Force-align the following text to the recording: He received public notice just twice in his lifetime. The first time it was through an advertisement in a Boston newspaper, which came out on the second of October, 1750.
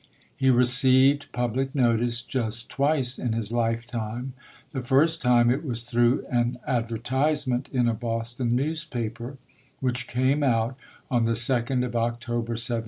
He 0.35 0.49
received 0.49 1.31
public 1.31 1.75
notice 1.75 2.23
just 2.23 2.71
twice 2.71 3.19
in 3.19 3.33
his 3.33 3.51
lifetime. 3.51 4.33
The 4.71 4.81
first 4.81 5.21
time 5.21 5.51
it 5.51 5.63
was 5.63 5.83
through 5.83 6.25
an 6.27 6.57
advertisement 6.65 7.69
in 7.71 7.87
a 7.87 7.93
Boston 7.93 8.55
newspaper, 8.55 9.37
which 9.79 10.07
came 10.07 10.41
out 10.41 10.75
on 11.11 11.25
the 11.25 11.35
second 11.35 11.83
of 11.83 11.95
October, 11.95 12.53
1750. 12.53 12.79